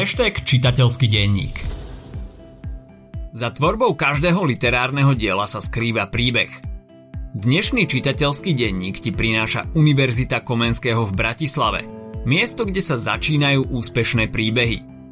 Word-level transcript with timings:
hashtag 0.00 0.48
čitateľský 0.48 1.12
denník. 1.12 1.60
Za 3.36 3.52
tvorbou 3.52 3.92
každého 3.92 4.48
literárneho 4.48 5.12
diela 5.12 5.44
sa 5.44 5.60
skrýva 5.60 6.08
príbeh. 6.08 6.48
Dnešný 7.36 7.84
čitateľský 7.84 8.56
denník 8.56 8.96
ti 8.96 9.12
prináša 9.12 9.68
Univerzita 9.76 10.40
Komenského 10.40 11.04
v 11.04 11.12
Bratislave. 11.12 11.84
Miesto, 12.24 12.64
kde 12.64 12.80
sa 12.80 12.96
začínajú 12.96 13.68
úspešné 13.68 14.32
príbehy– 14.32 14.80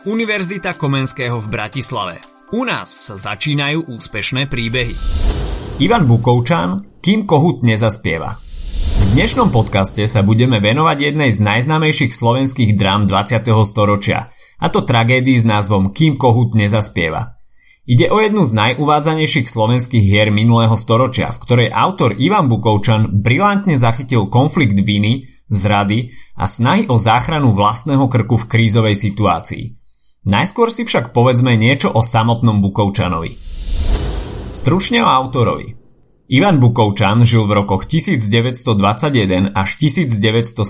Univerzita 0.08 0.80
Komenského 0.80 1.36
v 1.41 1.48
Bratislave. 1.52 2.22
U 2.55 2.64
nás 2.66 2.90
sa 2.90 3.16
začínajú 3.20 3.84
úspešné 3.91 4.48
príbehy. 4.48 4.95
Ivan 5.80 6.08
Bukovčan, 6.08 6.80
kým 7.03 7.28
Kohut 7.28 7.64
nezaspieva. 7.64 8.38
V 9.00 9.05
dnešnom 9.17 9.50
podcaste 9.50 10.05
sa 10.05 10.22
budeme 10.22 10.62
venovať 10.62 11.02
jednej 11.12 11.34
z 11.34 11.41
najznámejších 11.41 12.14
slovenských 12.14 12.78
drám 12.78 13.09
20. 13.09 13.41
storočia, 13.66 14.30
a 14.59 14.67
to 14.69 14.84
tragédii 14.84 15.39
s 15.39 15.47
názvom 15.47 15.95
Kým 15.95 16.19
Kohut 16.19 16.52
nezaspieva– 16.53 17.34
Ide 17.90 18.06
o 18.14 18.22
jednu 18.22 18.45
z 18.45 18.54
najuvádzanejších 18.54 19.50
slovenských 19.50 20.06
hier 20.06 20.30
minulého 20.30 20.78
storočia, 20.78 21.34
v 21.34 21.42
ktorej 21.42 21.70
autor 21.73 22.14
Ivan 22.22 22.46
Bukovčan 22.46 23.09
brilantne 23.09 23.81
zachytil 23.81 24.30
konflikt 24.30 24.78
viny, 24.78 25.26
zrady 25.50 26.14
a 26.38 26.46
snahy 26.46 26.86
o 26.86 27.02
záchranu 27.02 27.50
vlastného 27.50 28.06
krku 28.06 28.38
v 28.38 28.46
krízovej 28.46 28.94
situácii. 28.94 29.73
Najskôr 30.30 30.70
si 30.70 30.86
však 30.86 31.18
povedzme 31.18 31.58
niečo 31.58 31.90
o 31.90 32.06
samotnom 32.06 32.62
Bukovčanovi. 32.62 33.42
Stručne 34.53 35.02
o 35.02 35.09
autorovi. 35.09 35.74
Ivan 36.30 36.62
Bukovčan 36.62 37.26
žil 37.26 37.50
v 37.50 37.58
rokoch 37.58 37.90
1921 37.90 39.50
až 39.50 39.70
1975. 39.81 40.62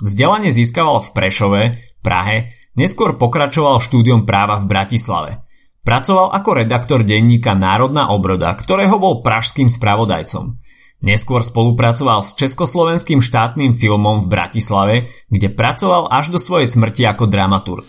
Vzdelanie 0.00 0.48
získaval 0.48 1.04
v 1.04 1.08
Prešove, 1.12 1.62
Prahe, 2.00 2.56
neskôr 2.72 3.20
pokračoval 3.20 3.84
štúdiom 3.84 4.24
práva 4.24 4.64
v 4.64 4.64
Bratislave– 4.64 5.32
Pracoval 5.86 6.34
ako 6.34 6.50
redaktor 6.62 7.00
denníka 7.06 7.54
Národná 7.58 8.10
obroda, 8.12 8.52
ktorého 8.54 8.98
bol 9.00 9.20
pražským 9.24 9.70
spravodajcom. 9.70 10.58
Neskôr 10.98 11.46
spolupracoval 11.46 12.26
s 12.26 12.34
Československým 12.34 13.22
štátnym 13.22 13.78
filmom 13.78 14.26
v 14.26 14.30
Bratislave, 14.34 14.94
kde 15.30 15.48
pracoval 15.54 16.10
až 16.10 16.34
do 16.34 16.42
svojej 16.42 16.66
smrti 16.66 17.06
ako 17.06 17.30
dramaturg. 17.30 17.86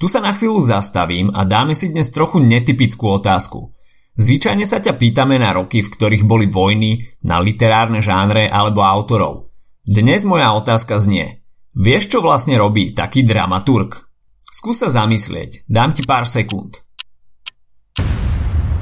Tu 0.00 0.08
sa 0.08 0.24
na 0.24 0.32
chvíľu 0.32 0.58
zastavím 0.64 1.30
a 1.30 1.44
dáme 1.44 1.76
si 1.76 1.92
dnes 1.92 2.08
trochu 2.08 2.40
netypickú 2.40 3.12
otázku. 3.22 3.70
Zvyčajne 4.18 4.66
sa 4.66 4.80
ťa 4.80 4.96
pýtame 4.96 5.40
na 5.40 5.52
roky, 5.56 5.84
v 5.84 5.92
ktorých 5.92 6.24
boli 6.28 6.48
vojny, 6.48 7.00
na 7.24 7.40
literárne 7.40 8.02
žánre 8.02 8.48
alebo 8.48 8.84
autorov. 8.84 9.52
Dnes 9.84 10.24
moja 10.28 10.52
otázka 10.56 11.00
znie. 11.00 11.44
Vieš, 11.72 12.12
čo 12.12 12.18
vlastne 12.20 12.60
robí 12.60 12.92
taký 12.92 13.24
dramaturg? 13.24 14.11
Skús 14.52 14.84
sa 14.84 14.92
zamyslieť, 14.92 15.64
dám 15.64 15.96
ti 15.96 16.04
pár 16.04 16.28
sekúnd. 16.28 16.84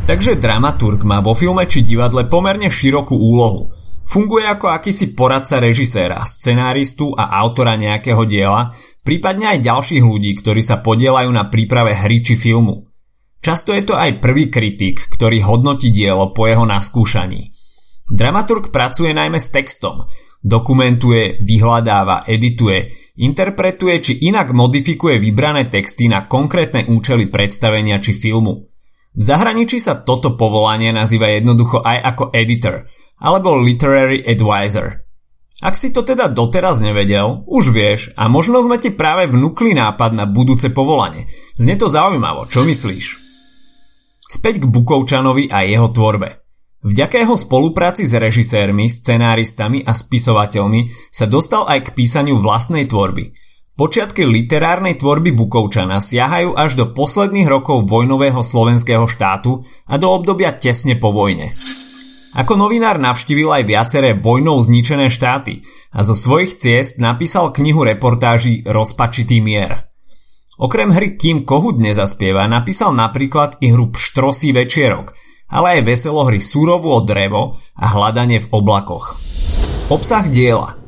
Takže 0.03 0.35
dramaturg 0.35 1.07
má 1.07 1.23
vo 1.23 1.39
filme 1.39 1.63
či 1.71 1.87
divadle 1.87 2.27
pomerne 2.27 2.67
širokú 2.67 3.15
úlohu. 3.15 3.71
Funguje 4.03 4.43
ako 4.43 4.67
akýsi 4.67 5.15
poradca 5.15 5.63
režiséra, 5.63 6.27
scenáristu 6.27 7.15
a 7.15 7.31
autora 7.39 7.79
nejakého 7.79 8.27
diela, 8.27 8.75
prípadne 9.07 9.55
aj 9.55 9.63
ďalších 9.63 10.03
ľudí, 10.03 10.35
ktorí 10.43 10.59
sa 10.59 10.83
podielajú 10.83 11.31
na 11.31 11.47
príprave 11.47 11.95
hry 11.95 12.19
či 12.19 12.35
filmu. 12.35 12.91
Často 13.39 13.71
je 13.71 13.87
to 13.87 13.95
aj 13.95 14.19
prvý 14.19 14.51
kritik, 14.51 14.99
ktorý 15.15 15.47
hodnotí 15.47 15.95
dielo 15.95 16.35
po 16.35 16.51
jeho 16.51 16.67
naskúšaní. 16.67 17.55
Dramaturg 18.11 18.75
pracuje 18.75 19.15
najmä 19.15 19.39
s 19.39 19.55
textom, 19.55 20.11
dokumentuje, 20.41 21.45
vyhľadáva, 21.45 22.25
edituje, 22.25 23.13
interpretuje 23.21 23.95
či 24.01 24.13
inak 24.25 24.57
modifikuje 24.57 25.21
vybrané 25.21 25.69
texty 25.69 26.09
na 26.09 26.25
konkrétne 26.25 26.89
účely 26.89 27.29
predstavenia 27.29 28.01
či 28.01 28.17
filmu. 28.17 28.67
V 29.11 29.23
zahraničí 29.23 29.83
sa 29.83 30.01
toto 30.01 30.39
povolanie 30.39 30.95
nazýva 30.95 31.35
jednoducho 31.35 31.83
aj 31.83 31.99
ako 32.15 32.25
editor 32.33 32.87
alebo 33.21 33.59
literary 33.59 34.25
advisor. 34.25 35.05
Ak 35.61 35.77
si 35.77 35.93
to 35.93 36.01
teda 36.01 36.33
doteraz 36.33 36.81
nevedel, 36.81 37.45
už 37.45 37.77
vieš 37.77 38.01
a 38.17 38.33
možno 38.33 38.65
sme 38.65 38.81
ti 38.81 38.89
práve 38.89 39.29
vnúkli 39.29 39.77
nápad 39.77 40.17
na 40.17 40.25
budúce 40.25 40.73
povolanie. 40.73 41.29
Znie 41.61 41.77
to 41.77 41.85
zaujímavo, 41.85 42.49
čo 42.49 42.65
myslíš? 42.65 43.07
Späť 44.31 44.65
k 44.65 44.71
Bukovčanovi 44.73 45.53
a 45.53 45.69
jeho 45.69 45.93
tvorbe. 45.93 46.50
Vďaka 46.81 47.21
jeho 47.21 47.37
spolupráci 47.37 48.09
s 48.09 48.17
režisérmi, 48.17 48.89
scenáristami 48.89 49.85
a 49.85 49.93
spisovateľmi 49.93 51.13
sa 51.13 51.29
dostal 51.29 51.69
aj 51.69 51.93
k 51.93 51.95
písaniu 52.01 52.41
vlastnej 52.41 52.89
tvorby. 52.89 53.37
Počiatky 53.77 54.25
literárnej 54.25 54.97
tvorby 54.97 55.37
Bukovčana 55.37 56.01
siahajú 56.01 56.57
až 56.57 56.81
do 56.81 56.89
posledných 56.97 57.49
rokov 57.49 57.85
vojnového 57.85 58.41
slovenského 58.41 59.05
štátu 59.05 59.61
a 59.89 60.01
do 60.01 60.09
obdobia 60.09 60.57
tesne 60.57 60.97
po 60.97 61.13
vojne. 61.13 61.53
Ako 62.33 62.57
novinár 62.57 62.97
navštívil 62.97 63.53
aj 63.61 63.63
viaceré 63.69 64.11
vojnou 64.17 64.57
zničené 64.65 65.13
štáty 65.13 65.61
a 65.93 66.01
zo 66.01 66.17
svojich 66.17 66.57
ciest 66.57 66.97
napísal 66.97 67.53
knihu 67.53 67.85
reportáží 67.85 68.65
Rozpačitý 68.65 69.45
mier. 69.45 69.93
Okrem 70.57 70.97
hry 70.97 71.21
Kým 71.21 71.45
Kohut 71.45 71.77
nezaspieva 71.77 72.49
napísal 72.49 72.97
napríklad 72.97 73.61
i 73.61 73.69
hru 73.69 73.93
Pštrosí 73.93 74.57
večierok– 74.57 75.13
ale 75.51 75.79
aj 75.79 75.87
veselohry 75.87 76.39
Súrovo 76.39 77.03
drevo 77.03 77.59
a 77.75 77.87
Hľadanie 77.91 78.39
v 78.39 78.51
oblakoch. 78.55 79.19
Obsah 79.91 80.31
diela 80.31 80.79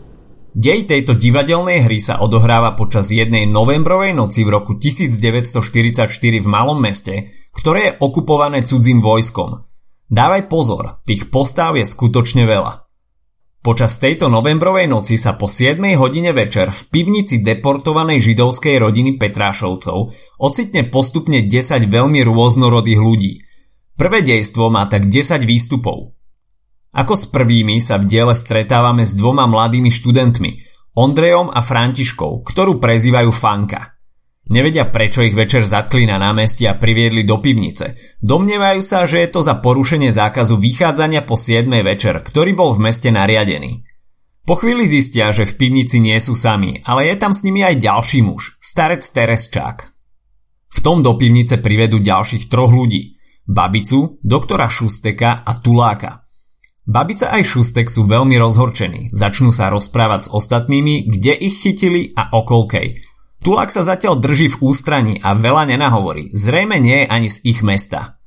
Dej 0.52 0.84
tejto 0.84 1.16
divadelnej 1.16 1.80
hry 1.88 1.96
sa 1.96 2.20
odohráva 2.20 2.76
počas 2.76 3.08
jednej 3.08 3.48
novembrovej 3.48 4.12
noci 4.12 4.44
v 4.44 4.52
roku 4.52 4.76
1944 4.76 6.06
v 6.14 6.46
malom 6.46 6.76
meste, 6.76 7.32
ktoré 7.56 7.80
je 7.88 7.96
okupované 7.96 8.60
cudzím 8.60 9.00
vojskom. 9.00 9.64
Dávaj 10.12 10.52
pozor, 10.52 11.00
tých 11.08 11.32
postáv 11.32 11.80
je 11.80 11.88
skutočne 11.88 12.44
veľa. 12.44 12.84
Počas 13.64 13.96
tejto 13.96 14.28
novembrovej 14.28 14.92
noci 14.92 15.16
sa 15.16 15.40
po 15.40 15.48
7 15.48 15.80
hodine 15.96 16.36
večer 16.36 16.68
v 16.68 16.80
pivnici 16.92 17.40
deportovanej 17.40 18.20
židovskej 18.20 18.76
rodiny 18.76 19.16
Petrášovcov 19.16 20.12
ocitne 20.36 20.84
postupne 20.84 21.40
10 21.40 21.88
veľmi 21.88 22.20
rôznorodých 22.28 23.00
ľudí– 23.00 23.34
Prvé 23.96 24.24
dejstvo 24.24 24.72
má 24.72 24.88
tak 24.88 25.08
10 25.12 25.44
výstupov. 25.44 26.16
Ako 26.92 27.16
s 27.16 27.24
prvými 27.28 27.80
sa 27.80 27.96
v 27.96 28.08
diele 28.08 28.36
stretávame 28.36 29.04
s 29.04 29.16
dvoma 29.16 29.48
mladými 29.48 29.88
študentmi, 29.88 30.72
Ondrejom 30.92 31.48
a 31.48 31.64
Františkou, 31.64 32.44
ktorú 32.44 32.76
prezývajú 32.76 33.32
Fanka. 33.32 33.96
Nevedia 34.52 34.84
prečo 34.90 35.24
ich 35.24 35.32
večer 35.32 35.64
zatkli 35.64 36.04
na 36.04 36.20
námestí 36.20 36.68
a 36.68 36.76
priviedli 36.76 37.24
do 37.24 37.40
pivnice. 37.40 38.18
Domnievajú 38.20 38.80
sa, 38.84 39.08
že 39.08 39.24
je 39.24 39.28
to 39.32 39.40
za 39.40 39.56
porušenie 39.62 40.12
zákazu 40.12 40.60
vychádzania 40.60 41.24
po 41.24 41.40
7 41.40 41.64
večer, 41.80 42.20
ktorý 42.20 42.52
bol 42.52 42.76
v 42.76 42.92
meste 42.92 43.08
nariadený. 43.08 43.88
Po 44.42 44.58
chvíli 44.58 44.84
zistia, 44.90 45.30
že 45.30 45.46
v 45.46 45.54
pivnici 45.54 46.02
nie 46.02 46.18
sú 46.18 46.34
sami, 46.34 46.76
ale 46.82 47.06
je 47.08 47.16
tam 47.16 47.30
s 47.30 47.46
nimi 47.46 47.62
aj 47.62 47.78
ďalší 47.78 48.26
muž, 48.26 48.58
starec 48.58 49.06
Teresčák. 49.06 49.94
V 50.72 50.78
tom 50.82 51.00
do 51.00 51.14
pivnice 51.14 51.62
privedú 51.62 52.02
ďalších 52.02 52.50
troch 52.50 52.74
ľudí. 52.74 53.11
Babicu, 53.42 54.22
doktora 54.22 54.70
Šusteka 54.70 55.42
a 55.42 55.52
Tuláka. 55.58 56.22
Babica 56.82 57.30
aj 57.34 57.42
Šustek 57.46 57.90
sú 57.90 58.06
veľmi 58.06 58.38
rozhorčení, 58.38 59.10
začnú 59.10 59.50
sa 59.50 59.70
rozprávať 59.70 60.26
s 60.26 60.32
ostatnými, 60.34 61.06
kde 61.06 61.34
ich 61.38 61.62
chytili 61.62 62.10
a 62.14 62.30
okolkej. 62.34 63.02
Tulák 63.42 63.74
sa 63.74 63.82
zatiaľ 63.82 64.22
drží 64.22 64.54
v 64.54 64.60
ústraní 64.62 65.14
a 65.18 65.34
veľa 65.34 65.74
nenahovorí, 65.74 66.30
zrejme 66.30 66.78
nie 66.78 67.02
je 67.02 67.10
ani 67.10 67.28
z 67.30 67.38
ich 67.42 67.60
mesta. 67.66 68.22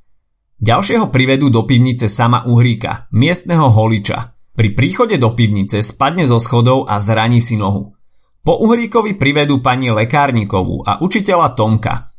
Ďalšieho 0.60 1.08
privedú 1.12 1.52
do 1.52 1.68
pivnice 1.68 2.08
sama 2.08 2.44
Uhríka, 2.48 3.08
miestneho 3.12 3.68
holiča. 3.68 4.36
Pri 4.56 4.72
príchode 4.72 5.20
do 5.20 5.36
pivnice 5.36 5.84
spadne 5.84 6.24
zo 6.24 6.40
schodov 6.40 6.88
a 6.88 6.96
zraní 6.96 7.44
si 7.44 7.60
nohu. 7.60 7.92
Po 8.40 8.52
Uhríkovi 8.64 9.20
privedú 9.20 9.60
pani 9.60 9.92
Lekárnikovú 9.92 10.80
a 10.80 10.96
učiteľa 11.04 11.52
Tomka. 11.52 12.15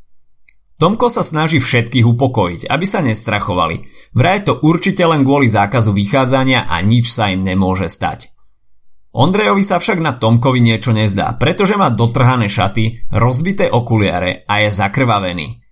Tomko 0.78 1.10
sa 1.10 1.26
snaží 1.26 1.58
všetkých 1.58 2.06
upokojiť, 2.06 2.70
aby 2.70 2.86
sa 2.86 3.02
nestrachovali. 3.02 3.82
Vraj 4.14 4.46
to 4.46 4.62
určite 4.62 5.02
len 5.02 5.26
kvôli 5.26 5.50
zákazu 5.50 5.90
vychádzania 5.90 6.70
a 6.70 6.78
nič 6.86 7.10
sa 7.10 7.34
im 7.34 7.42
nemôže 7.42 7.90
stať. 7.90 8.30
Ondrejovi 9.10 9.66
sa 9.66 9.82
však 9.82 9.98
na 9.98 10.14
Tomkovi 10.14 10.62
niečo 10.62 10.94
nezdá, 10.94 11.34
pretože 11.42 11.74
má 11.74 11.90
dotrhané 11.90 12.46
šaty, 12.46 13.10
rozbité 13.10 13.66
okuliare 13.74 14.46
a 14.46 14.62
je 14.62 14.70
zakrvavený. 14.70 15.66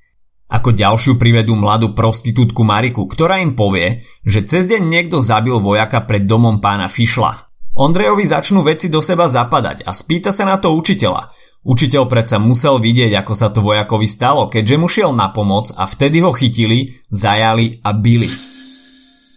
Ako 0.49 0.73
ďalšiu 0.73 1.21
privedú 1.21 1.53
mladú 1.53 1.93
prostitútku 1.93 2.65
Mariku, 2.65 3.05
ktorá 3.05 3.45
im 3.45 3.53
povie, 3.53 4.01
že 4.25 4.41
cez 4.41 4.65
deň 4.65 4.89
niekto 4.89 5.21
zabil 5.21 5.61
vojaka 5.61 6.01
pred 6.09 6.25
domom 6.25 6.57
pána 6.57 6.89
Fišla. 6.89 7.53
Ondrejovi 7.77 8.25
začnú 8.25 8.65
veci 8.65 8.89
do 8.89 9.03
seba 9.05 9.29
zapadať 9.29 9.85
a 9.85 9.93
spýta 9.93 10.33
sa 10.33 10.49
na 10.49 10.57
to 10.57 10.73
učiteľa, 10.73 11.29
Učiteľ 11.65 12.05
predsa 12.05 12.37
musel 12.37 12.77
vidieť, 12.77 13.25
ako 13.25 13.33
sa 13.33 13.49
to 13.49 13.65
vojakovi 13.65 14.05
stalo, 14.05 14.45
keďže 14.53 14.75
mu 14.77 14.85
šiel 14.85 15.17
na 15.17 15.33
pomoc 15.33 15.73
a 15.73 15.89
vtedy 15.89 16.21
ho 16.21 16.29
chytili, 16.29 16.93
zajali 17.09 17.81
a 17.81 17.89
bili. 17.89 18.29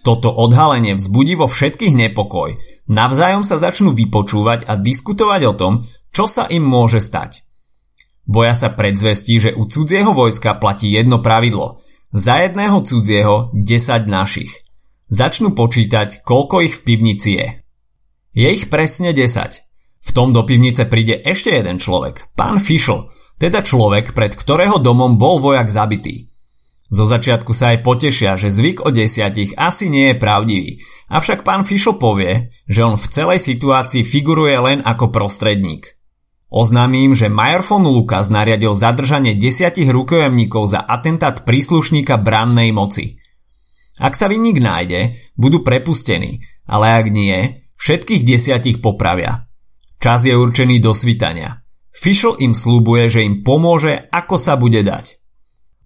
Toto 0.05 0.29
odhalenie 0.29 0.93
vzbudí 0.93 1.41
vo 1.41 1.49
všetkých 1.49 1.97
nepokoj. 1.97 2.61
Navzájom 2.93 3.49
sa 3.49 3.57
začnú 3.57 3.97
vypočúvať 3.97 4.69
a 4.69 4.77
diskutovať 4.77 5.41
o 5.49 5.53
tom, 5.57 5.73
čo 6.13 6.29
sa 6.29 6.45
im 6.53 6.69
môže 6.69 7.01
stať. 7.01 7.49
Boja 8.29 8.53
sa 8.53 8.77
predzvestí, 8.77 9.41
že 9.41 9.57
u 9.57 9.65
cudzieho 9.65 10.13
vojska 10.13 10.61
platí 10.61 10.93
jedno 10.93 11.25
pravidlo. 11.25 11.81
Za 12.13 12.45
jedného 12.45 12.85
cudzieho 12.85 13.57
10 13.57 14.05
našich. 14.05 14.53
Začnú 15.09 15.57
počítať, 15.57 16.21
koľko 16.29 16.61
ich 16.61 16.77
v 16.77 16.85
pivnici 16.85 17.31
je. 17.41 17.49
Je 18.37 18.49
ich 18.53 18.69
presne 18.69 19.17
10. 19.17 19.68
V 20.09 20.11
tom 20.17 20.33
do 20.33 20.41
pivnice 20.49 20.89
príde 20.89 21.21
ešte 21.21 21.53
jeden 21.53 21.77
človek, 21.77 22.33
pán 22.33 22.57
Fischl, 22.57 23.13
teda 23.37 23.61
človek, 23.61 24.17
pred 24.17 24.33
ktorého 24.33 24.81
domom 24.81 25.21
bol 25.21 25.37
vojak 25.37 25.69
zabitý. 25.69 26.33
Zo 26.89 27.05
začiatku 27.05 27.53
sa 27.53 27.77
aj 27.77 27.85
potešia, 27.85 28.41
že 28.41 28.49
zvyk 28.49 28.81
o 28.81 28.89
desiatich 28.89 29.53
asi 29.61 29.93
nie 29.93 30.11
je 30.11 30.17
pravdivý, 30.17 30.71
avšak 31.13 31.45
pán 31.45 31.69
Fischl 31.69 32.01
povie, 32.01 32.49
že 32.65 32.81
on 32.81 32.97
v 32.97 33.07
celej 33.13 33.45
situácii 33.45 34.01
figuruje 34.01 34.57
len 34.57 34.79
ako 34.81 35.13
prostredník. 35.13 36.01
Oznámí 36.49 37.05
im, 37.05 37.13
že 37.13 37.29
Major 37.29 37.61
von 37.61 37.85
Lukas 37.85 38.33
nariadil 38.33 38.73
zadržanie 38.73 39.37
desiatich 39.37 39.93
rukojemníkov 39.93 40.65
za 40.73 40.81
atentát 40.81 41.45
príslušníka 41.45 42.17
brannej 42.17 42.73
moci. 42.73 43.21
Ak 44.01 44.17
sa 44.17 44.33
vinník 44.33 44.57
nájde, 44.57 45.21
budú 45.37 45.61
prepustení, 45.61 46.41
ale 46.65 47.05
ak 47.05 47.13
nie, 47.13 47.69
všetkých 47.77 48.25
desiatich 48.25 48.81
popravia. 48.81 49.48
Čas 49.99 50.23
je 50.23 50.35
určený 50.35 50.79
do 50.79 50.95
svitania. 50.95 51.59
Fischl 51.91 52.39
im 52.39 52.55
slúbuje, 52.55 53.11
že 53.11 53.27
im 53.27 53.43
pomôže, 53.43 54.07
ako 54.15 54.39
sa 54.39 54.55
bude 54.55 54.87
dať. 54.87 55.19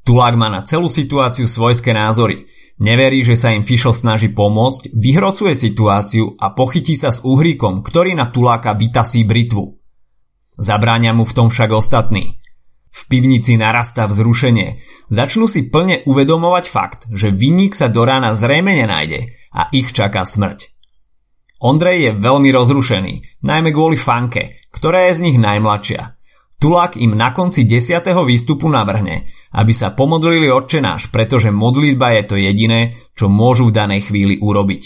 Tulák 0.05 0.37
má 0.37 0.53
na 0.53 0.61
celú 0.61 0.93
situáciu 0.93 1.49
svojské 1.49 1.97
názory. 1.97 2.45
Neverí, 2.77 3.25
že 3.25 3.39
sa 3.39 3.57
im 3.57 3.65
Fischl 3.65 3.97
snaží 3.97 4.29
pomôcť, 4.29 4.93
vyhrocuje 4.93 5.57
situáciu 5.57 6.37
a 6.37 6.53
pochytí 6.53 6.93
sa 6.93 7.09
s 7.09 7.25
uhríkom, 7.25 7.81
ktorý 7.81 8.13
na 8.13 8.29
Tuláka 8.29 8.77
vytasí 8.77 9.25
britvu. 9.25 9.81
Zabráňa 10.61 11.17
mu 11.17 11.25
v 11.25 11.33
tom 11.33 11.49
však 11.49 11.73
ostatní. 11.73 12.43
V 12.93 13.03
pivnici 13.09 13.57
narastá 13.57 14.05
vzrušenie. 14.05 14.85
Začnú 15.09 15.49
si 15.49 15.73
plne 15.73 16.05
uvedomovať 16.05 16.65
fakt, 16.69 17.01
že 17.09 17.33
vinník 17.33 17.73
sa 17.73 17.89
do 17.89 18.05
rána 18.05 18.37
zrejme 18.37 18.77
nenájde 18.77 19.33
a 19.57 19.73
ich 19.73 19.97
čaká 19.97 20.29
smrť. 20.29 20.72
Ondrej 21.63 22.11
je 22.11 22.13
veľmi 22.19 22.51
rozrušený, 22.51 23.47
najmä 23.47 23.71
kvôli 23.71 23.95
Fanke, 23.95 24.59
ktorá 24.75 25.07
je 25.07 25.23
z 25.23 25.25
nich 25.31 25.39
najmladšia. 25.39 26.19
Tulák 26.59 26.99
im 26.99 27.15
na 27.15 27.31
konci 27.31 27.63
desiatého 27.63 28.27
výstupu 28.27 28.67
navrhne, 28.67 29.27
aby 29.55 29.71
sa 29.75 29.95
pomodlili 29.95 30.51
odčenáš, 30.51 31.11
pretože 31.15 31.55
modlitba 31.55 32.19
je 32.19 32.23
to 32.27 32.37
jediné, 32.39 32.95
čo 33.15 33.31
môžu 33.31 33.71
v 33.71 33.77
danej 33.79 34.11
chvíli 34.11 34.39
urobiť. 34.43 34.83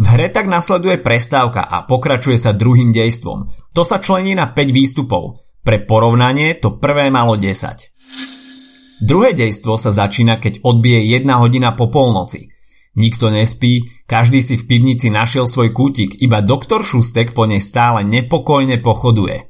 V 0.00 0.04
hre 0.08 0.32
tak 0.32 0.48
nasleduje 0.48 0.96
prestávka 1.00 1.60
a 1.64 1.84
pokračuje 1.84 2.40
sa 2.40 2.56
druhým 2.56 2.92
dejstvom. 2.92 3.52
To 3.76 3.84
sa 3.84 4.00
člení 4.00 4.32
na 4.32 4.48
5 4.48 4.72
výstupov. 4.72 5.44
Pre 5.60 5.84
porovnanie 5.84 6.56
to 6.56 6.80
prvé 6.80 7.12
malo 7.12 7.36
10. 7.36 9.04
Druhé 9.04 9.36
dejstvo 9.36 9.76
sa 9.76 9.92
začína, 9.92 10.40
keď 10.40 10.64
odbije 10.64 11.20
1 11.20 11.28
hodina 11.36 11.76
po 11.76 11.92
polnoci. 11.92 12.48
Nikto 12.96 13.28
nespí, 13.28 13.91
každý 14.06 14.44
si 14.44 14.58
v 14.58 14.66
pivnici 14.68 15.08
našiel 15.08 15.48
svoj 15.48 15.72
kútik, 15.72 16.18
iba 16.20 16.44
doktor 16.44 16.84
Šustek 16.84 17.32
po 17.32 17.48
nej 17.48 17.62
stále 17.62 18.04
nepokojne 18.04 18.82
pochoduje. 18.82 19.48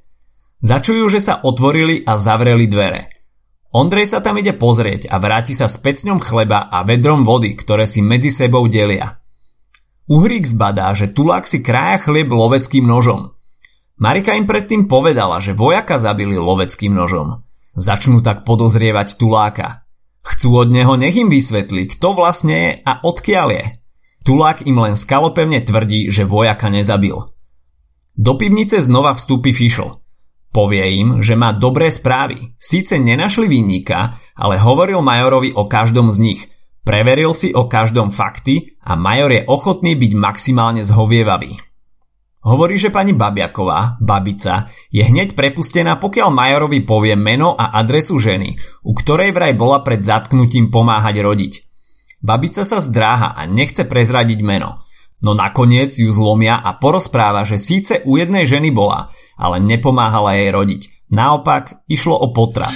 Začujú, 0.63 1.05
že 1.11 1.19
sa 1.19 1.43
otvorili 1.43 2.07
a 2.07 2.15
zavreli 2.15 2.71
dvere. 2.71 3.11
Ondrej 3.73 4.13
sa 4.13 4.21
tam 4.21 4.37
ide 4.37 4.53
pozrieť 4.53 5.09
a 5.09 5.17
vráti 5.17 5.57
sa 5.57 5.67
s 5.67 5.81
pecňom 5.81 6.21
chleba 6.21 6.69
a 6.69 6.85
vedrom 6.85 7.25
vody, 7.25 7.57
ktoré 7.57 7.89
si 7.89 8.05
medzi 8.05 8.29
sebou 8.29 8.69
delia. 8.69 9.19
Uhrík 10.13 10.45
zbadá, 10.45 10.93
že 10.93 11.09
tulák 11.09 11.49
si 11.49 11.65
krája 11.65 12.05
chlieb 12.05 12.29
loveckým 12.29 12.85
nožom. 12.85 13.33
Marika 13.97 14.37
im 14.37 14.45
predtým 14.45 14.93
povedala, 14.93 15.41
že 15.41 15.57
vojaka 15.57 15.97
zabili 15.97 16.37
loveckým 16.37 16.93
nožom. 16.93 17.49
Začnú 17.73 18.21
tak 18.21 18.45
podozrievať 18.45 19.17
tuláka. 19.17 19.89
Chcú 20.23 20.63
od 20.63 20.69
neho 20.71 20.95
nech 21.01 21.17
im 21.17 21.33
vysvetlí, 21.33 21.97
kto 21.97 22.15
vlastne 22.15 22.55
je 22.55 22.71
a 22.85 23.03
odkiaľ 23.03 23.49
je. 23.57 23.65
Tulák 24.23 24.67
im 24.67 24.79
len 24.79 24.95
skalopevne 24.95 25.59
tvrdí, 25.63 26.11
že 26.11 26.27
vojaka 26.27 26.71
nezabil. 26.71 27.15
Do 28.15 28.33
pivnice 28.39 28.79
znova 28.79 29.17
vstúpi 29.19 29.51
Fischl. 29.51 29.99
Povie 30.53 30.85
im, 31.01 31.25
že 31.25 31.33
má 31.33 31.57
dobré 31.57 31.89
správy. 31.89 32.55
Síce 32.61 33.01
nenašli 33.01 33.49
vinníka, 33.49 34.21
ale 34.37 34.61
hovoril 34.61 35.01
majorovi 35.01 35.57
o 35.57 35.65
každom 35.65 36.13
z 36.13 36.19
nich. 36.21 36.41
Preveril 36.85 37.33
si 37.33 37.57
o 37.57 37.71
každom 37.71 38.13
fakty 38.13 38.77
a 38.85 38.93
major 38.99 39.33
je 39.33 39.49
ochotný 39.49 39.97
byť 39.97 40.13
maximálne 40.13 40.85
zhovievavý. 40.85 41.57
Hovorí, 42.43 42.75
že 42.75 42.91
pani 42.91 43.15
Babiaková, 43.15 44.03
babica, 44.03 44.67
je 44.91 45.07
hneď 45.07 45.39
prepustená, 45.39 46.03
pokiaľ 46.03 46.29
Majorovi 46.35 46.83
povie 46.83 47.15
meno 47.15 47.55
a 47.55 47.71
adresu 47.79 48.19
ženy, 48.19 48.59
u 48.83 48.99
ktorej 48.99 49.31
vraj 49.31 49.55
bola 49.55 49.79
pred 49.87 50.03
zatknutím 50.03 50.67
pomáhať 50.67 51.23
rodiť. 51.23 51.72
Babica 52.23 52.63
sa 52.63 52.79
zdráha 52.79 53.35
a 53.35 53.43
nechce 53.51 53.83
prezradiť 53.83 54.41
meno, 54.47 54.87
no 55.21 55.35
nakoniec 55.35 55.91
ju 55.91 56.07
zlomia 56.15 56.57
a 56.63 56.79
porozpráva, 56.79 57.43
že 57.43 57.59
síce 57.59 58.07
u 58.07 58.15
jednej 58.15 58.47
ženy 58.47 58.71
bola, 58.71 59.11
ale 59.35 59.59
nepomáhala 59.59 60.39
jej 60.39 60.55
rodiť. 60.55 60.83
Naopak, 61.11 61.83
išlo 61.91 62.15
o 62.17 62.31
potrat. 62.31 62.73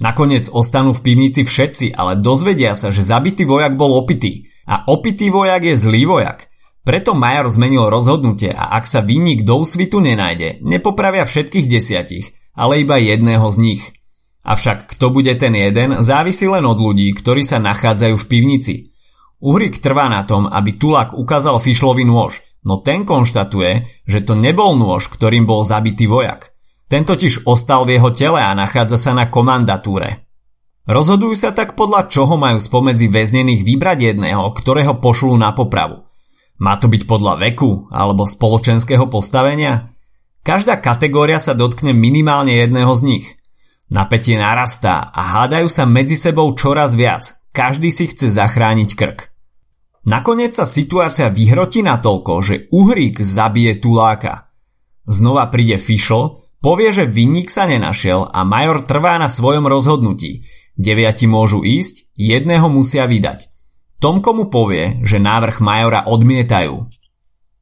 Nakoniec 0.00 0.48
ostanú 0.48 0.96
v 0.96 1.04
pivnici 1.04 1.44
všetci, 1.44 1.92
ale 1.92 2.16
dozvedia 2.16 2.72
sa, 2.72 2.88
že 2.88 3.04
zabitý 3.04 3.44
vojak 3.44 3.76
bol 3.76 3.92
opitý. 3.96 4.48
A 4.66 4.88
opitý 4.88 5.30
vojak 5.30 5.62
je 5.62 5.76
zlý 5.76 6.08
vojak– 6.08 6.40
preto 6.86 7.18
Major 7.18 7.50
zmenil 7.50 7.90
rozhodnutie 7.90 8.54
a 8.54 8.78
ak 8.78 8.86
sa 8.86 9.02
vinník 9.02 9.42
do 9.42 9.58
úsvitu 9.58 9.98
nenájde, 9.98 10.62
nepopravia 10.62 11.26
všetkých 11.26 11.66
desiatich, 11.66 12.30
ale 12.54 12.86
iba 12.86 12.94
jedného 12.94 13.42
z 13.50 13.58
nich. 13.58 13.82
Avšak 14.46 14.94
kto 14.94 15.10
bude 15.10 15.34
ten 15.34 15.58
jeden, 15.58 16.06
závisí 16.06 16.46
len 16.46 16.62
od 16.62 16.78
ľudí, 16.78 17.10
ktorí 17.18 17.42
sa 17.42 17.58
nachádzajú 17.58 18.14
v 18.14 18.28
pivnici. 18.30 18.74
Uhrik 19.42 19.82
trvá 19.82 20.06
na 20.06 20.22
tom, 20.22 20.46
aby 20.46 20.78
Tulak 20.78 21.18
ukázal 21.18 21.58
Fišlovi 21.58 22.06
nôž, 22.06 22.46
no 22.62 22.78
ten 22.78 23.02
konštatuje, 23.02 24.06
že 24.06 24.22
to 24.22 24.38
nebol 24.38 24.78
nôž, 24.78 25.10
ktorým 25.10 25.50
bol 25.50 25.66
zabitý 25.66 26.06
vojak. 26.06 26.54
Ten 26.86 27.02
totiž 27.02 27.42
ostal 27.42 27.82
v 27.82 27.98
jeho 27.98 28.14
tele 28.14 28.38
a 28.38 28.54
nachádza 28.54 28.94
sa 28.94 29.12
na 29.18 29.26
komandatúre. 29.26 30.22
Rozhodujú 30.86 31.34
sa 31.34 31.50
tak 31.50 31.74
podľa 31.74 32.06
čoho 32.06 32.38
majú 32.38 32.62
spomedzi 32.62 33.10
väznených 33.10 33.66
vybrať 33.66 34.14
jedného, 34.14 34.46
ktorého 34.54 35.02
pošlú 35.02 35.34
na 35.34 35.50
popravu. 35.50 36.06
Má 36.62 36.78
to 36.78 36.86
byť 36.86 37.10
podľa 37.10 37.42
veku 37.42 37.90
alebo 37.90 38.22
spoločenského 38.22 39.10
postavenia? 39.10 39.90
Každá 40.46 40.78
kategória 40.78 41.42
sa 41.42 41.58
dotkne 41.58 41.90
minimálne 41.90 42.54
jedného 42.54 42.94
z 42.94 43.02
nich. 43.02 43.26
Napätie 43.86 44.34
narastá 44.34 45.14
a 45.14 45.22
hádajú 45.22 45.70
sa 45.70 45.86
medzi 45.86 46.18
sebou 46.18 46.50
čoraz 46.58 46.98
viac. 46.98 47.38
Každý 47.54 47.94
si 47.94 48.10
chce 48.10 48.28
zachrániť 48.34 48.90
krk. 48.98 49.18
Nakoniec 50.06 50.54
sa 50.54 50.66
situácia 50.66 51.30
vyhrotí 51.30 51.82
natoľko, 51.82 52.32
že 52.42 52.54
uhrík 52.70 53.22
zabije 53.22 53.82
tuláka. 53.82 54.50
Znova 55.06 55.50
príde 55.50 55.78
Fischl, 55.78 56.46
povie, 56.58 56.90
že 56.90 57.10
vinník 57.10 57.50
sa 57.50 57.66
nenašiel 57.66 58.30
a 58.30 58.42
major 58.42 58.82
trvá 58.82 59.18
na 59.18 59.30
svojom 59.30 59.70
rozhodnutí. 59.70 60.46
Deviati 60.78 61.26
môžu 61.30 61.62
ísť, 61.62 62.10
jedného 62.18 62.66
musia 62.70 63.06
vydať. 63.06 63.50
Tomko 64.02 64.30
mu 64.36 64.44
povie, 64.52 65.00
že 65.02 65.22
návrh 65.22 65.64
majora 65.64 66.04
odmietajú. 66.04 66.86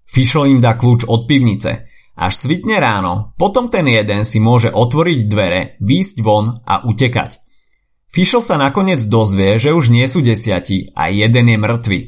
Fischl 0.08 0.50
im 0.50 0.58
dá 0.58 0.74
kľúč 0.74 1.06
od 1.06 1.24
pivnice. 1.30 1.86
Až 2.14 2.32
svitne 2.38 2.78
ráno, 2.78 3.34
potom 3.34 3.66
ten 3.66 3.90
jeden 3.90 4.22
si 4.22 4.38
môže 4.38 4.70
otvoriť 4.70 5.18
dvere, 5.26 5.60
výjsť 5.82 6.16
von 6.22 6.62
a 6.62 6.86
utekať. 6.86 7.42
Fischl 8.14 8.38
sa 8.38 8.54
nakoniec 8.54 9.02
dozvie, 9.10 9.58
že 9.58 9.74
už 9.74 9.90
nie 9.90 10.06
sú 10.06 10.22
desiati 10.22 10.94
a 10.94 11.10
jeden 11.10 11.50
je 11.50 11.58
mŕtvy. 11.58 12.00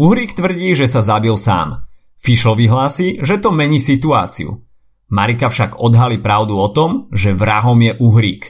Uhrík 0.00 0.32
tvrdí, 0.32 0.72
že 0.72 0.88
sa 0.88 1.04
zabil 1.04 1.36
sám. 1.36 1.84
Fischl 2.16 2.56
vyhlási, 2.56 3.20
že 3.20 3.36
to 3.36 3.52
mení 3.52 3.76
situáciu. 3.76 4.64
Marika 5.12 5.52
však 5.52 5.76
odhalí 5.76 6.24
pravdu 6.24 6.56
o 6.56 6.72
tom, 6.72 7.12
že 7.12 7.36
vrahom 7.36 7.76
je 7.84 7.92
Uhrík. 8.00 8.48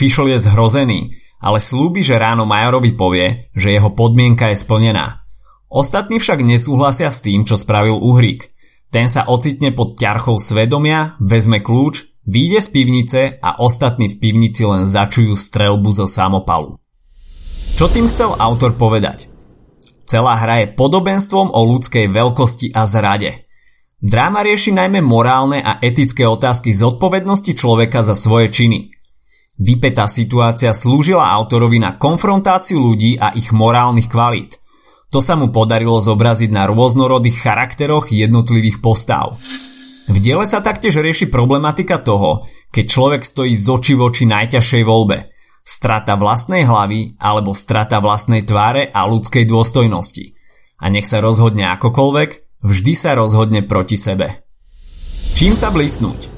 Fischl 0.00 0.32
je 0.32 0.40
zhrozený, 0.40 1.12
ale 1.44 1.60
slúbi, 1.60 2.00
že 2.00 2.16
ráno 2.16 2.48
Majorovi 2.48 2.96
povie, 2.96 3.52
že 3.52 3.76
jeho 3.76 3.92
podmienka 3.92 4.48
je 4.48 4.56
splnená. 4.56 5.28
Ostatní 5.68 6.16
však 6.16 6.40
nesúhlasia 6.40 7.12
s 7.12 7.20
tým, 7.20 7.44
čo 7.44 7.60
spravil 7.60 8.00
Uhrík. 8.00 8.48
Ten 8.90 9.06
sa 9.06 9.26
ocitne 9.30 9.70
pod 9.70 9.94
ťarchou 9.96 10.42
svedomia, 10.42 11.14
vezme 11.22 11.62
kľúč, 11.62 12.26
vyjde 12.26 12.58
z 12.58 12.68
pivnice 12.74 13.20
a 13.38 13.62
ostatní 13.62 14.10
v 14.10 14.18
pivnici 14.18 14.66
len 14.66 14.86
začujú 14.86 15.38
strelbu 15.38 15.90
zo 15.94 16.10
samopalu. 16.10 16.74
Čo 17.78 17.86
tým 17.86 18.10
chcel 18.10 18.34
autor 18.34 18.74
povedať? 18.74 19.30
Celá 20.04 20.34
hra 20.34 20.66
je 20.66 20.74
podobenstvom 20.74 21.54
o 21.54 21.60
ľudskej 21.70 22.10
veľkosti 22.10 22.74
a 22.74 22.82
zrade– 22.84 23.30
Dráma 24.00 24.40
rieši 24.40 24.72
najmä 24.72 25.04
morálne 25.04 25.60
a 25.60 25.76
etické 25.84 26.24
otázky 26.24 26.72
zodpovednosti 26.72 27.52
človeka 27.52 28.00
za 28.00 28.16
svoje 28.16 28.48
činy. 28.48 28.96
Vypetá 29.60 30.08
situácia 30.08 30.72
slúžila 30.72 31.28
autorovi 31.28 31.76
na 31.76 32.00
konfrontáciu 32.00 32.80
ľudí 32.80 33.20
a 33.20 33.36
ich 33.36 33.52
morálnych 33.52 34.08
kvalít. 34.08 34.59
To 35.10 35.18
sa 35.18 35.34
mu 35.34 35.50
podarilo 35.50 35.98
zobraziť 35.98 36.50
na 36.54 36.70
rôznorodých 36.70 37.42
charakteroch 37.42 38.14
jednotlivých 38.14 38.78
postav. 38.78 39.34
V 40.10 40.16
diele 40.18 40.46
sa 40.46 40.62
taktiež 40.62 41.02
rieši 41.02 41.30
problematika 41.30 41.98
toho, 41.98 42.46
keď 42.70 42.84
človek 42.86 43.22
stojí 43.26 43.54
z 43.54 43.66
oči 43.66 43.94
voči 43.98 44.24
najťažšej 44.26 44.82
voľbe. 44.86 45.30
Strata 45.66 46.14
vlastnej 46.14 46.66
hlavy 46.66 47.18
alebo 47.18 47.54
strata 47.54 47.98
vlastnej 47.98 48.46
tváre 48.46 48.90
a 48.90 49.06
ľudskej 49.06 49.46
dôstojnosti. 49.46 50.34
A 50.80 50.88
nech 50.88 51.06
sa 51.06 51.20
rozhodne 51.20 51.68
akokoľvek, 51.74 52.50
Vždy 52.60 52.92
sa 52.92 53.16
rozhodne 53.16 53.64
proti 53.64 53.96
sebe. 53.96 54.44
Čím 55.32 55.56
sa 55.56 55.72
blisnúť? 55.72 56.28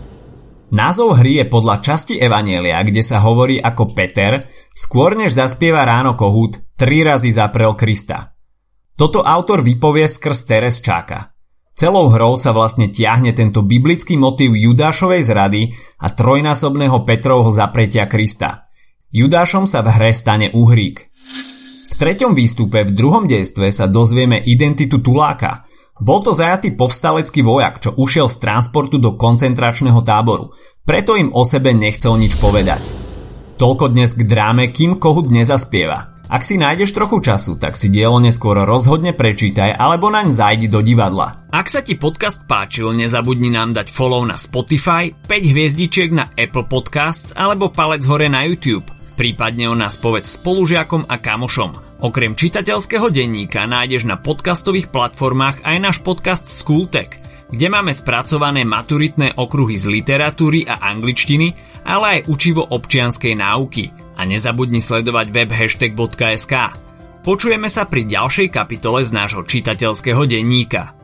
Názov 0.70 1.18
hry 1.18 1.42
je 1.42 1.46
podľa 1.50 1.82
časti 1.82 2.14
Evanielia, 2.14 2.78
kde 2.86 3.02
sa 3.02 3.18
hovorí 3.20 3.58
ako 3.58 3.90
Peter, 3.92 4.38
skôr 4.70 5.18
než 5.18 5.34
zaspieva 5.34 5.82
ráno 5.82 6.14
kohút, 6.14 6.62
tri 6.78 7.02
razy 7.02 7.34
zaprel 7.34 7.74
Krista. 7.74 8.38
Toto 8.96 9.24
autor 9.24 9.64
vypovie 9.64 10.08
skrz 10.08 10.46
Teres 10.46 10.78
Čáka. 10.80 11.32
Celou 11.72 12.12
hrou 12.12 12.36
sa 12.36 12.52
vlastne 12.52 12.92
tiahne 12.92 13.32
tento 13.32 13.64
biblický 13.64 14.20
motív 14.20 14.54
Judášovej 14.54 15.22
zrady 15.24 15.62
a 15.98 16.12
trojnásobného 16.12 17.02
Petrovho 17.08 17.48
zapretia 17.48 18.04
Krista. 18.06 18.68
Judášom 19.08 19.64
sa 19.64 19.80
v 19.80 19.88
hre 19.96 20.12
stane 20.12 20.52
Uhrík. 20.52 21.08
V 21.88 21.94
treťom 21.96 22.36
výstupe 22.36 22.84
v 22.84 22.92
druhom 22.92 23.24
dejstve 23.24 23.72
sa 23.72 23.88
dozvieme 23.88 24.40
identitu 24.40 25.00
Tuláka– 25.00 25.60
bol 26.02 26.18
to 26.18 26.34
zajatý 26.34 26.74
povstalecký 26.74 27.46
vojak, 27.46 27.78
čo 27.78 27.94
ušiel 27.94 28.26
z 28.26 28.42
transportu 28.42 28.98
do 28.98 29.14
koncentračného 29.14 30.02
táboru, 30.02 30.50
preto 30.82 31.14
im 31.14 31.30
o 31.30 31.46
sebe 31.46 31.70
nechcel 31.70 32.18
nič 32.18 32.42
povedať. 32.42 32.90
Toľko 33.54 33.94
dnes 33.94 34.18
k 34.18 34.26
dráme, 34.26 34.74
kým 34.74 34.98
Kohut 34.98 35.30
nezaspieva. 35.30 36.11
Ak 36.32 36.48
si 36.48 36.56
nájdeš 36.56 36.96
trochu 36.96 37.20
času, 37.20 37.60
tak 37.60 37.76
si 37.76 37.92
dielo 37.92 38.16
neskôr 38.16 38.56
rozhodne 38.64 39.12
prečítaj 39.12 39.76
alebo 39.76 40.08
naň 40.08 40.32
zajdi 40.32 40.64
do 40.64 40.80
divadla. 40.80 41.44
Ak 41.52 41.68
sa 41.68 41.84
ti 41.84 41.92
podcast 41.92 42.48
páčil, 42.48 42.88
nezabudni 42.96 43.52
nám 43.52 43.76
dať 43.76 43.92
follow 43.92 44.24
na 44.24 44.40
Spotify, 44.40 45.12
5 45.12 45.28
hviezdičiek 45.28 46.08
na 46.08 46.32
Apple 46.32 46.64
Podcasts 46.64 47.36
alebo 47.36 47.68
palec 47.68 48.08
hore 48.08 48.32
na 48.32 48.48
YouTube. 48.48 48.88
Prípadne 49.12 49.68
o 49.68 49.76
nás 49.76 50.00
povedz 50.00 50.40
spolužiakom 50.40 51.04
a 51.04 51.20
kamošom. 51.20 52.00
Okrem 52.00 52.32
čitateľského 52.32 53.12
denníka 53.12 53.68
nájdeš 53.68 54.08
na 54.08 54.16
podcastových 54.16 54.88
platformách 54.88 55.60
aj 55.68 55.76
náš 55.84 56.00
podcast 56.00 56.48
Skultek, 56.48 57.20
kde 57.52 57.68
máme 57.68 57.92
spracované 57.92 58.64
maturitné 58.64 59.36
okruhy 59.36 59.76
z 59.76 60.00
literatúry 60.00 60.64
a 60.64 60.80
angličtiny, 60.80 61.52
ale 61.84 62.24
aj 62.24 62.32
učivo 62.32 62.64
občianskej 62.72 63.36
náuky. 63.36 64.01
A 64.22 64.30
nezabudni 64.30 64.78
sledovať 64.78 65.34
web 65.34 65.50
hashtag.sk. 65.50 66.54
Počujeme 67.26 67.66
sa 67.66 67.90
pri 67.90 68.06
ďalšej 68.06 68.54
kapitole 68.54 69.02
z 69.02 69.10
nášho 69.10 69.42
čitateľského 69.42 70.22
denníka. 70.30 71.01